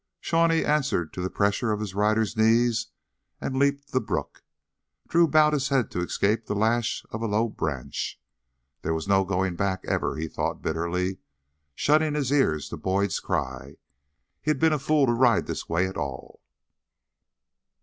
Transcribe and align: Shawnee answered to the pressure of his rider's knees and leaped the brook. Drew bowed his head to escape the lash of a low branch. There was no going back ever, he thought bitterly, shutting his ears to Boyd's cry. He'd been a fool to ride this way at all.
Shawnee 0.19 0.65
answered 0.65 1.13
to 1.13 1.21
the 1.21 1.29
pressure 1.29 1.71
of 1.71 1.79
his 1.79 1.93
rider's 1.93 2.35
knees 2.35 2.87
and 3.39 3.55
leaped 3.59 3.91
the 3.91 4.01
brook. 4.01 4.41
Drew 5.07 5.27
bowed 5.27 5.53
his 5.53 5.67
head 5.69 5.91
to 5.91 6.01
escape 6.01 6.47
the 6.47 6.55
lash 6.55 7.05
of 7.11 7.21
a 7.21 7.27
low 7.27 7.47
branch. 7.49 8.19
There 8.81 8.95
was 8.95 9.07
no 9.07 9.23
going 9.23 9.55
back 9.55 9.85
ever, 9.85 10.15
he 10.17 10.27
thought 10.27 10.63
bitterly, 10.63 11.19
shutting 11.75 12.15
his 12.15 12.31
ears 12.31 12.67
to 12.69 12.77
Boyd's 12.77 13.19
cry. 13.19 13.75
He'd 14.41 14.57
been 14.57 14.73
a 14.73 14.79
fool 14.79 15.05
to 15.05 15.13
ride 15.13 15.45
this 15.45 15.69
way 15.69 15.85
at 15.87 15.97
all. 15.97 16.41